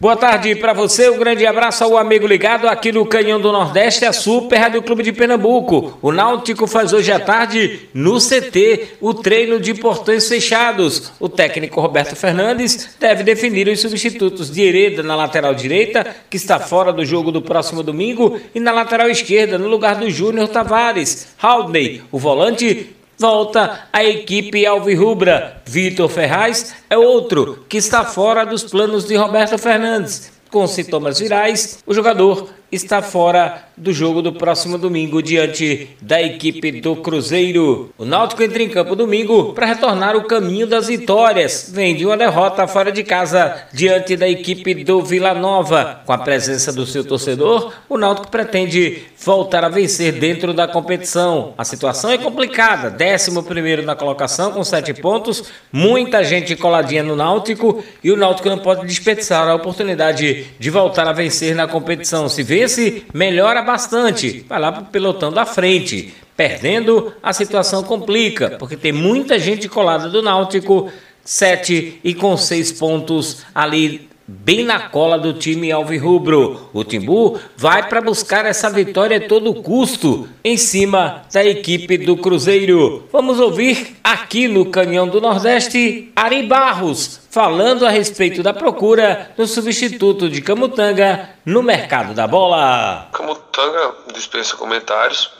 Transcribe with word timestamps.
Boa 0.00 0.14
tarde 0.14 0.54
para 0.54 0.72
você, 0.72 1.10
um 1.10 1.18
grande 1.18 1.44
abraço 1.44 1.82
ao 1.82 1.96
amigo 1.96 2.24
ligado 2.24 2.68
aqui 2.68 2.92
no 2.92 3.04
Canhão 3.04 3.40
do 3.40 3.50
Nordeste, 3.50 4.04
a 4.04 4.12
Super 4.12 4.56
Rádio 4.56 4.80
Clube 4.80 5.02
de 5.02 5.12
Pernambuco. 5.12 5.98
O 6.00 6.12
Náutico 6.12 6.68
faz 6.68 6.92
hoje 6.92 7.10
à 7.10 7.18
tarde 7.18 7.88
no 7.92 8.20
CT 8.20 8.90
o 9.00 9.12
treino 9.12 9.58
de 9.58 9.74
portões 9.74 10.28
fechados. 10.28 11.10
O 11.18 11.28
técnico 11.28 11.80
Roberto 11.80 12.14
Fernandes 12.14 12.94
deve 13.00 13.24
definir 13.24 13.66
os 13.66 13.80
substitutos 13.80 14.48
de 14.52 14.62
Hereda 14.62 15.02
na 15.02 15.16
lateral 15.16 15.52
direita, 15.52 16.14
que 16.30 16.36
está 16.36 16.60
fora 16.60 16.92
do 16.92 17.04
jogo 17.04 17.32
do 17.32 17.42
próximo 17.42 17.82
domingo, 17.82 18.40
e 18.54 18.60
na 18.60 18.70
lateral 18.70 19.10
esquerda, 19.10 19.58
no 19.58 19.66
lugar 19.66 19.96
do 19.96 20.08
Júnior 20.08 20.46
Tavares. 20.46 21.34
Haldney, 21.42 22.02
o 22.12 22.20
volante, 22.20 22.94
volta 23.18 23.88
à 23.92 24.04
equipe 24.04 24.64
alvirrubra. 24.64 25.60
Vitor 25.66 26.08
Ferraz 26.08 26.74
é 26.88 26.96
outro 26.96 27.64
que 27.68 27.76
está 27.76 28.04
fora 28.04 28.46
dos 28.46 28.64
planos 28.64 29.06
de 29.06 29.16
Roberto 29.16 29.58
Fernandes. 29.58 30.32
Com 30.50 30.66
sintomas 30.66 31.18
virais, 31.18 31.80
o 31.84 31.92
jogador 31.92 32.48
está 32.70 33.00
fora 33.00 33.64
do 33.76 33.92
jogo 33.92 34.20
do 34.20 34.32
próximo 34.32 34.76
domingo 34.76 35.22
diante 35.22 35.90
da 36.02 36.20
equipe 36.20 36.80
do 36.80 36.96
Cruzeiro. 36.96 37.90
O 37.96 38.04
Náutico 38.04 38.42
entra 38.42 38.62
em 38.62 38.68
campo 38.68 38.96
domingo 38.96 39.52
para 39.52 39.66
retornar 39.66 40.16
o 40.16 40.24
caminho 40.24 40.66
das 40.66 40.88
vitórias. 40.88 41.70
Vem 41.72 41.94
de 41.94 42.04
uma 42.04 42.16
derrota 42.16 42.66
fora 42.66 42.90
de 42.90 43.02
casa 43.04 43.66
diante 43.72 44.16
da 44.16 44.28
equipe 44.28 44.74
do 44.84 45.02
Vila 45.02 45.32
Nova. 45.34 46.02
Com 46.04 46.12
a 46.12 46.18
presença 46.18 46.72
do 46.72 46.84
seu 46.84 47.04
torcedor, 47.04 47.72
o 47.88 47.96
Náutico 47.96 48.30
pretende 48.30 49.04
voltar 49.24 49.64
a 49.64 49.68
vencer 49.68 50.12
dentro 50.12 50.52
da 50.52 50.66
competição. 50.66 51.54
A 51.56 51.64
situação 51.64 52.10
é 52.10 52.18
complicada. 52.18 52.96
11 52.98 53.42
primeiro 53.42 53.82
na 53.82 53.94
colocação 53.94 54.52
com 54.52 54.64
sete 54.64 54.92
pontos, 54.92 55.44
muita 55.72 56.24
gente 56.24 56.56
coladinha 56.56 57.02
no 57.02 57.16
Náutico 57.16 57.82
e 58.02 58.10
o 58.10 58.16
Náutico 58.16 58.48
não 58.48 58.58
pode 58.58 58.86
desperdiçar 58.86 59.48
a 59.48 59.54
oportunidade 59.54 60.46
de 60.58 60.70
voltar 60.70 61.06
a 61.06 61.12
vencer 61.12 61.54
na 61.54 61.66
competição. 61.66 62.28
Se 62.28 62.42
vence, 62.60 63.04
melhora 63.12 63.62
bastante. 63.62 64.44
Vai 64.48 64.60
lá 64.60 64.72
para 64.72 64.82
o 64.82 64.86
pelotão 64.86 65.32
da 65.32 65.46
frente. 65.46 66.14
Perdendo, 66.36 67.12
a 67.22 67.32
situação 67.32 67.82
complica, 67.82 68.50
porque 68.58 68.76
tem 68.76 68.92
muita 68.92 69.38
gente 69.38 69.68
colada 69.68 70.08
do 70.08 70.22
Náutico, 70.22 70.90
sete 71.24 71.98
e 72.04 72.14
com 72.14 72.36
seis 72.36 72.70
pontos 72.70 73.44
ali 73.52 74.08
bem 74.30 74.62
na 74.62 74.90
cola 74.90 75.18
do 75.18 75.32
time 75.32 75.72
alvirrubro. 75.72 76.68
O 76.74 76.84
Timbu 76.84 77.40
vai 77.56 77.88
para 77.88 78.02
buscar 78.02 78.44
essa 78.44 78.68
vitória 78.68 79.16
a 79.16 79.26
todo 79.26 79.62
custo 79.62 80.28
em 80.44 80.58
cima 80.58 81.22
da 81.32 81.42
equipe 81.42 81.96
do 81.96 82.14
Cruzeiro. 82.14 83.08
Vamos 83.10 83.40
ouvir 83.40 83.96
aqui 84.04 84.46
no 84.46 84.66
Canhão 84.66 85.08
do 85.08 85.18
Nordeste 85.18 86.12
Ari 86.14 86.42
Barros 86.42 87.26
falando 87.30 87.86
a 87.86 87.90
respeito 87.90 88.42
da 88.42 88.52
procura 88.52 89.32
do 89.34 89.46
substituto 89.46 90.28
de 90.28 90.42
Camutanga 90.42 91.30
no 91.46 91.62
mercado 91.62 92.12
da 92.12 92.26
bola. 92.26 93.08
Camutanga 93.12 93.94
dispensa 94.12 94.56
comentários, 94.56 95.30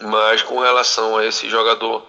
mas 0.00 0.42
com 0.42 0.60
relação 0.60 1.16
a 1.16 1.26
esse 1.26 1.48
jogador 1.48 2.06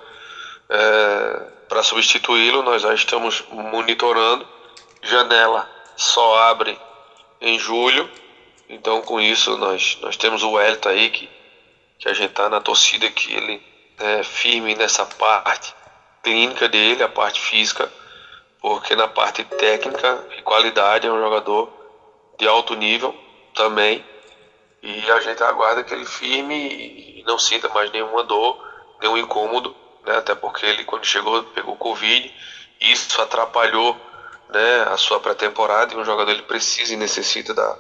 é, 0.70 1.42
para 1.68 1.82
substituí-lo, 1.82 2.62
nós 2.62 2.84
já 2.84 2.94
estamos 2.94 3.44
monitorando. 3.52 4.46
Janela 5.02 5.77
só 5.98 6.38
abre 6.50 6.80
em 7.42 7.60
julho. 7.60 8.10
Então 8.70 9.02
com 9.02 9.20
isso 9.20 9.58
nós, 9.58 9.98
nós 10.02 10.16
temos 10.16 10.44
o 10.44 10.52
Wellington 10.52 10.90
aí 10.90 11.10
que, 11.10 11.30
que 12.00 12.08
a 12.08 12.14
gente 12.14 12.32
tá 12.32 12.48
na 12.48 12.62
torcida 12.62 13.10
que 13.10 13.34
ele 13.34 13.62
é 14.00 14.24
firme 14.24 14.76
nessa 14.76 15.06
parte 15.06 15.74
clínica 16.24 16.70
dele, 16.70 17.04
a 17.04 17.10
parte 17.10 17.40
física, 17.42 17.92
porque 18.62 18.96
na 18.96 19.08
parte 19.08 19.44
técnica 19.44 20.26
e 20.38 20.42
qualidade 20.42 21.08
é 21.08 21.12
um 21.12 21.20
jogador 21.20 21.72
de 22.38 22.48
alto 22.48 22.76
nível 22.76 23.16
também. 23.56 24.06
E 24.84 25.12
a 25.12 25.20
gente 25.22 25.42
aguarda 25.42 25.84
que 25.84 25.94
ele 25.94 26.06
firme 26.06 27.20
e 27.20 27.24
não 27.26 27.40
sinta 27.40 27.68
mais 27.70 27.92
nenhuma 27.92 28.24
dor, 28.24 28.64
nenhum 29.02 29.18
incômodo, 29.18 29.76
né? 30.06 30.18
até 30.18 30.36
porque 30.36 30.66
ele 30.66 30.84
quando 30.84 31.06
chegou 31.06 31.44
pegou 31.46 31.76
Covid, 31.76 32.34
isso 32.80 33.20
atrapalhou 33.22 34.00
né, 34.50 34.84
a 34.84 34.98
sua 34.98 35.20
pré-temporada 35.20 35.94
e 35.94 35.98
um 35.98 36.06
jogador 36.06 36.32
ele 36.32 36.44
precisa 36.44 36.94
e 36.94 36.98
necessita 36.98 37.54
da, 37.54 37.78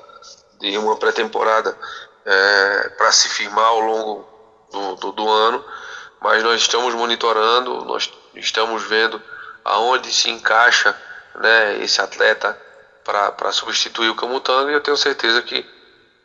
de 0.59 0.78
uma 0.78 0.95
pré-temporada 0.97 1.78
é, 2.25 2.89
para 2.97 3.11
se 3.11 3.29
firmar 3.29 3.66
ao 3.66 3.79
longo 3.79 4.28
do, 4.72 4.95
do, 4.95 5.11
do, 5.13 5.29
ano, 5.29 5.63
mas 6.22 6.44
nós 6.44 6.61
estamos 6.61 6.94
monitorando, 6.94 7.85
nós 7.85 8.11
estamos 8.35 8.83
vendo 8.83 9.22
aonde 9.63 10.11
se 10.11 10.29
encaixa 10.29 10.95
né, 11.35 11.77
esse 11.83 12.01
atleta 12.01 12.59
para 13.03 13.51
substituir 13.51 14.09
o 14.09 14.16
Camutanga 14.16 14.72
e 14.72 14.73
eu 14.73 14.81
tenho 14.81 14.97
certeza 14.97 15.41
que 15.41 15.66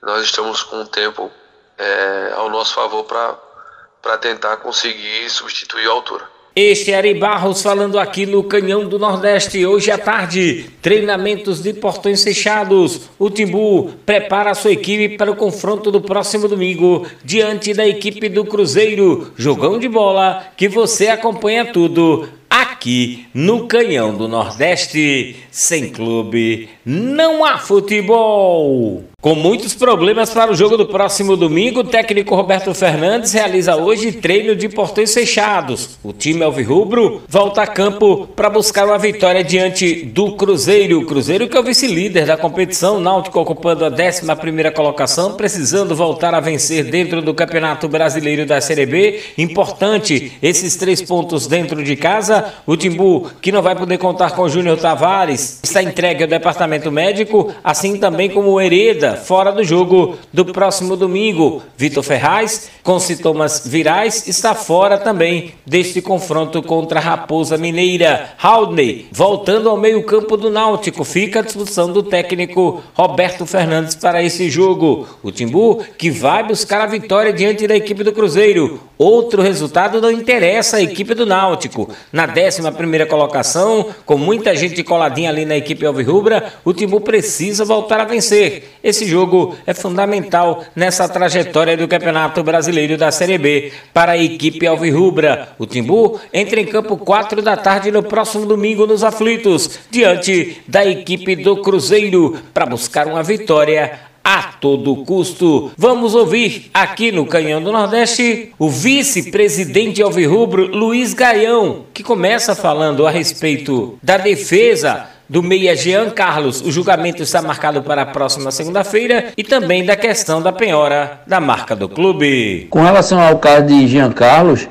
nós 0.03 0.25
estamos 0.25 0.65
com 0.65 0.83
o 0.83 0.89
tempo 0.89 1.31
é, 1.79 2.33
ao 2.35 2.49
nosso 2.51 2.75
favor 2.75 3.05
para 3.05 4.19
tentar 4.19 4.57
conseguir 4.57 5.31
substituir 5.31 5.87
a 5.87 5.93
altura. 5.93 6.29
Este 6.55 6.93
é 6.93 6.97
Ari 6.97 7.15
Barros 7.15 7.63
falando 7.63 7.99
aqui 7.99 8.27
no 8.27 8.43
Canhão 8.43 8.87
do 8.87 8.99
Nordeste. 8.99 9.65
Hoje 9.65 9.91
à 9.91 9.97
tarde, 9.97 10.67
treinamentos 10.83 11.63
de 11.63 11.73
portões 11.73 12.23
fechados. 12.23 13.09
O 13.19 13.31
Timbu 13.31 13.93
prepara 14.05 14.55
sua 14.55 14.73
equipe 14.73 15.17
para 15.17 15.31
o 15.31 15.37
confronto 15.37 15.91
do 15.91 16.03
próximo 16.03 16.47
domingo 16.47 17.07
diante 17.25 17.73
da 17.73 17.89
equipe 17.89 18.29
do 18.29 18.45
Cruzeiro. 18.45 19.33
Jogão 19.35 19.79
de 19.79 19.89
bola 19.89 20.45
que 20.55 20.69
você 20.69 21.09
acompanha 21.09 21.73
tudo 21.73 22.29
aqui 22.51 23.27
no 23.33 23.67
Canhão 23.67 24.15
do 24.15 24.29
Nordeste. 24.29 25.37
Sem 25.51 25.89
clube, 25.89 26.69
não 26.85 27.47
há 27.47 27.57
futebol. 27.57 29.05
Com 29.23 29.37
muitos 29.37 29.73
problemas 29.73 30.31
para 30.31 30.51
o 30.51 30.55
jogo 30.57 30.77
do 30.77 30.85
próximo 30.85 31.37
domingo, 31.37 31.79
o 31.79 31.85
técnico 31.85 32.35
Roberto 32.35 32.75
Fernandes 32.75 33.33
realiza 33.33 33.77
hoje 33.77 34.11
treino 34.11 34.57
de 34.57 34.69
portões 34.69 35.15
fechados. 35.15 35.91
O 36.03 36.13
time 36.13 36.43
alvirrubro 36.43 37.23
volta 37.29 37.63
a 37.63 37.67
campo 37.69 38.27
para 38.35 38.51
buscar 38.51 38.85
uma 38.85 38.99
vitória 38.99 39.45
diante 39.45 40.05
do 40.07 40.33
Cruzeiro. 40.35 40.99
O 40.99 41.07
Cruzeiro 41.07 41.47
que 41.47 41.57
é 41.57 41.61
o 41.61 41.63
vice-líder 41.63 42.27
da 42.27 42.37
competição, 42.37 42.99
Náutico 42.99 43.39
ocupando 43.39 43.85
a 43.85 43.91
11ª 43.93 44.73
colocação, 44.73 45.35
precisando 45.35 45.95
voltar 45.95 46.35
a 46.35 46.41
vencer 46.41 46.83
dentro 46.83 47.23
do 47.23 47.33
Campeonato 47.33 47.89
Brasileiro 47.89 48.45
da 48.45 48.61
Série 48.61 48.87
B. 48.87 49.21
Importante 49.39 50.33
esses 50.43 50.75
três 50.75 51.01
pontos 51.01 51.47
dentro 51.47 51.85
de 51.85 51.95
casa. 51.95 52.53
O 52.67 52.77
Timbu, 52.77 53.31
que 53.41 53.53
não 53.53 53.63
vai 53.63 53.77
poder 53.77 53.99
contar 53.99 54.33
com 54.33 54.49
Júnior 54.49 54.79
Tavares, 54.79 55.61
está 55.63 55.81
entregue 55.81 56.25
ao 56.25 56.29
departamento 56.29 56.91
médico, 56.91 57.55
assim 57.63 57.97
também 57.99 58.29
como 58.29 58.51
o 58.51 58.61
Hereda, 58.61 59.12
fora 59.17 59.53
do 59.53 59.65
jogo 59.65 60.17
do 60.33 60.47
próximo 60.47 60.97
domingo. 60.97 61.63
Vitor 61.77 62.03
Ferraz, 62.03 62.71
com 62.83 62.99
sintomas 62.99 63.67
virais, 63.67 64.27
está 64.27 64.55
fora 64.55 64.99
também 64.99 65.55
deste 65.67 66.01
confronto 66.01 66.63
contra 66.63 66.99
a 66.99 67.03
Raposa 67.03 67.57
Mineira. 67.57 68.31
Haldney, 68.41 69.07
voltando 69.13 69.69
ao 69.69 69.77
meio-campo 69.77 70.37
do 70.37 70.51
Náutico, 70.51 71.05
fica 71.05 71.41
à 71.41 71.43
disposição 71.43 71.93
do 71.93 72.03
técnico 72.03 72.83
Roberto 72.95 73.47
Fernandes 73.47 73.95
para 73.95 74.23
esse 74.23 74.51
jogo. 74.51 75.07
O 75.23 75.31
Timbu, 75.31 75.83
que 75.97 76.11
vai 76.11 76.43
buscar 76.43 76.81
a 76.81 76.87
vitória 76.87 77.33
diante 77.33 77.67
da 77.67 77.77
equipe 77.77 78.05
do 78.05 78.13
Cruzeiro. 78.13 78.81
Outro 78.99 79.43
resultado 79.43 80.01
não 80.01 80.11
interessa 80.11 80.77
a 80.77 80.83
equipe 80.83 81.15
do 81.15 81.27
Náutico. 81.27 81.91
Na 82.13 82.27
11 82.27 83.07
colocação, 83.07 83.87
com 84.07 84.17
muita 84.17 84.55
gente 84.55 84.83
coladinha 84.83 85.29
ali 85.29 85.45
na 85.45 85.57
equipe 85.57 85.85
Alvirrubra, 85.85 86.55
o 86.65 86.73
Timbu 86.73 87.01
precisa 87.01 87.65
voltar 87.65 88.01
a 88.01 88.05
vencer. 88.05 88.71
Esse 88.83 89.02
esse 89.03 89.11
jogo 89.11 89.57
é 89.67 89.75
fundamental 89.75 90.65
nessa 90.77 91.09
trajetória 91.09 91.77
do 91.77 91.89
Campeonato 91.89 92.43
Brasileiro 92.43 92.97
da 92.97 93.11
Série 93.11 93.37
B 93.37 93.73
para 93.93 94.13
a 94.13 94.19
equipe 94.19 94.65
alvirrubra. 94.65 95.49
O 95.59 95.67
Timbu 95.67 96.21
entra 96.33 96.61
em 96.61 96.67
campo 96.67 96.97
4 96.97 97.43
da 97.43 97.57
tarde 97.57 97.91
no 97.91 98.03
próximo 98.03 98.47
domingo 98.47 98.87
nos 98.87 99.03
aflitos, 99.03 99.81
diante 99.91 100.63
da 100.69 100.87
equipe 100.87 101.35
do 101.35 101.57
Cruzeiro, 101.57 102.39
para 102.55 102.65
buscar 102.65 103.09
uma 103.09 103.25
vitória 103.25 103.99
a 104.25 104.43
todo 104.45 105.05
custo. 105.05 105.73
Vamos 105.77 106.15
ouvir 106.15 106.71
aqui 106.73 107.11
no 107.11 107.27
Canhão 107.27 107.61
do 107.61 107.73
Nordeste 107.73 108.53
o 108.57 108.69
vice-presidente 108.69 110.01
alvirrubro 110.01 110.67
Luiz 110.67 111.13
Gaião, 111.13 111.87
que 111.93 112.05
começa 112.05 112.55
falando 112.55 113.05
a 113.05 113.11
respeito 113.11 113.99
da 114.01 114.17
defesa 114.17 115.09
do 115.33 115.43
meia 115.43 115.75
Jean 115.75 116.11
Carlos. 116.11 116.61
O 116.61 116.71
julgamento 116.71 117.23
está 117.23 117.41
marcado 117.41 117.83
para 117.83 118.03
a 118.03 118.07
próxima 118.07 118.51
segunda-feira 118.51 119.33
e 119.35 119.43
também 119.43 119.83
da 119.83 119.97
questão 119.97 120.43
da 120.43 120.53
penhora 120.53 121.23
da 121.27 121.41
marca 121.41 121.75
do 121.75 121.89
clube. 121.89 122.67
Com 122.69 122.83
relação 122.83 123.19
ao 123.19 123.39
caso 123.39 123.65
de 123.65 123.89
Jean 123.89 124.13
Carlos, 124.13 124.69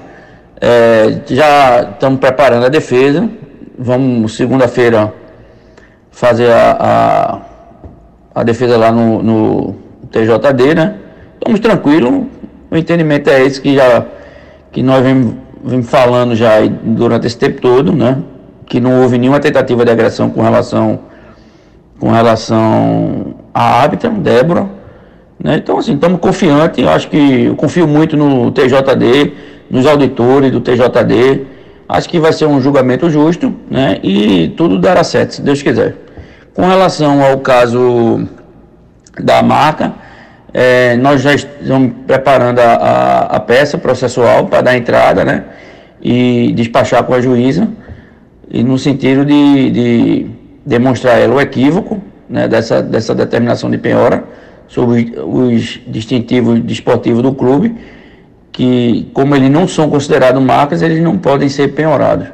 é, 0.61 1.21
já 1.25 1.81
estamos 1.93 2.19
preparando 2.19 2.67
a 2.67 2.69
defesa. 2.69 3.27
Vamos 3.75 4.35
segunda-feira 4.35 5.11
fazer 6.11 6.51
a, 6.51 7.41
a, 8.35 8.41
a, 8.41 8.43
defesa 8.43 8.77
lá 8.77 8.91
no, 8.91 9.23
no 9.23 9.75
TJD, 10.11 10.75
né? 10.75 10.95
Estamos 11.39 11.59
tranquilos. 11.59 12.27
o 12.69 12.77
entendimento 12.77 13.31
é 13.31 13.41
esse 13.43 13.59
que 13.59 13.73
já 13.73 14.05
que 14.71 14.83
nós 14.83 15.01
vemos, 15.01 15.33
vemos 15.63 15.89
falando 15.89 16.35
já 16.35 16.59
durante 16.83 17.25
esse 17.25 17.37
tempo 17.39 17.59
todo, 17.59 17.91
né? 17.91 18.19
Que 18.71 18.79
não 18.79 19.01
houve 19.01 19.17
nenhuma 19.17 19.41
tentativa 19.41 19.83
de 19.83 19.91
agressão 19.91 20.29
com 20.29 20.41
relação 20.41 21.01
com 21.99 22.09
relação 22.09 23.35
à 23.53 23.81
árbitra, 23.81 24.09
Débora. 24.09 24.65
Né? 25.43 25.57
Então, 25.57 25.77
assim, 25.77 25.95
estamos 25.95 26.21
confiantes. 26.21 26.81
Eu 26.81 26.89
acho 26.89 27.09
que 27.09 27.43
eu 27.47 27.55
confio 27.57 27.85
muito 27.85 28.15
no 28.15 28.49
TJD, 28.49 29.33
nos 29.69 29.85
auditores 29.85 30.53
do 30.53 30.61
TJD. 30.61 31.45
Acho 31.89 32.07
que 32.07 32.17
vai 32.17 32.31
ser 32.31 32.45
um 32.45 32.61
julgamento 32.61 33.09
justo, 33.09 33.53
né? 33.69 33.99
E 34.01 34.53
tudo 34.55 34.79
dará 34.79 35.03
certo, 35.03 35.31
se 35.33 35.41
Deus 35.41 35.61
quiser. 35.61 35.97
Com 36.53 36.65
relação 36.65 37.21
ao 37.21 37.39
caso 37.39 38.25
da 39.21 39.43
marca, 39.43 39.91
é, 40.53 40.95
nós 40.95 41.21
já 41.21 41.33
estamos 41.33 41.91
preparando 42.07 42.59
a, 42.59 42.71
a, 42.71 43.19
a 43.35 43.39
peça 43.41 43.77
processual 43.77 44.45
para 44.45 44.61
dar 44.61 44.77
entrada, 44.77 45.25
né? 45.25 45.43
E 46.01 46.53
despachar 46.55 47.03
com 47.03 47.13
a 47.13 47.19
juíza, 47.19 47.67
e 48.49 48.63
no 48.63 48.77
sentido 48.77 49.25
de, 49.25 49.69
de 49.71 50.25
demonstrar 50.65 51.19
ela 51.19 51.35
o 51.35 51.41
equívoco 51.41 52.01
né, 52.29 52.47
dessa, 52.47 52.81
dessa 52.81 53.13
determinação 53.13 53.69
de 53.69 53.77
penhora 53.77 54.23
sobre 54.67 55.13
os 55.17 55.81
distintivos 55.87 56.59
desportivos 56.61 57.21
do 57.21 57.33
clube, 57.33 57.75
que 58.51 59.09
como 59.13 59.35
eles 59.35 59.49
não 59.49 59.67
são 59.67 59.89
considerados 59.89 60.41
marcas, 60.41 60.81
eles 60.81 61.01
não 61.01 61.17
podem 61.17 61.49
ser 61.49 61.73
penhorados. 61.73 62.27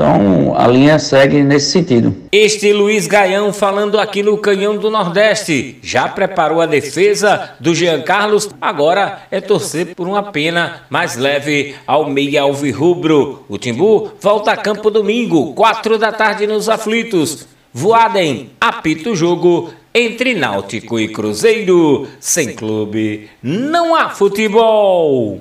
Então 0.00 0.56
a 0.56 0.66
linha 0.66 0.98
segue 0.98 1.42
nesse 1.42 1.72
sentido. 1.72 2.16
Este 2.32 2.72
Luiz 2.72 3.06
Gaião 3.06 3.52
falando 3.52 4.00
aqui 4.00 4.22
no 4.22 4.38
Canhão 4.38 4.78
do 4.78 4.90
Nordeste. 4.90 5.76
Já 5.82 6.08
preparou 6.08 6.62
a 6.62 6.64
defesa 6.64 7.50
do 7.60 7.74
Jean 7.74 8.00
Carlos. 8.00 8.48
Agora 8.58 9.24
é 9.30 9.42
torcer 9.42 9.94
por 9.94 10.08
uma 10.08 10.22
pena 10.22 10.84
mais 10.88 11.18
leve 11.18 11.74
ao 11.86 12.08
meia 12.08 12.40
alvirrubro. 12.40 13.44
O 13.46 13.58
Timbu 13.58 14.12
volta 14.18 14.52
a 14.52 14.56
campo 14.56 14.90
domingo, 14.90 15.52
quatro 15.52 15.98
da 15.98 16.10
tarde 16.10 16.46
nos 16.46 16.70
aflitos. 16.70 17.46
Voadem, 17.70 18.52
apita 18.58 19.10
o 19.10 19.14
jogo 19.14 19.70
entre 19.94 20.32
Náutico 20.32 20.98
e 20.98 21.08
Cruzeiro. 21.08 22.08
Sem 22.18 22.54
clube, 22.54 23.28
não 23.42 23.94
há 23.94 24.08
futebol. 24.08 25.38